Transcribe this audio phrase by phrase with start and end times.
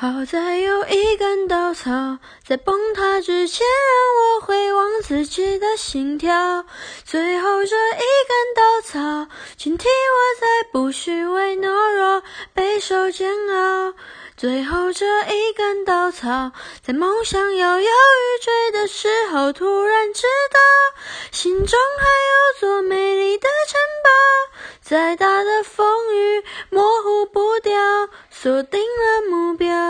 [0.00, 1.90] 好在有一根稻草，
[2.46, 6.64] 在崩塌之前让我回望自己的心跳。
[7.04, 11.66] 最后这一根稻草，请替我再不虚伪懦
[11.96, 12.22] 弱，
[12.54, 13.92] 备受煎熬。
[14.36, 20.22] 最后这一根稻草，在梦想摇摇欲坠的时候，突然知
[20.52, 20.60] 道，
[21.32, 24.10] 心中还有座美丽的城堡。
[24.80, 27.74] 再大的风雨，模糊不掉，
[28.30, 29.87] 锁定了目标。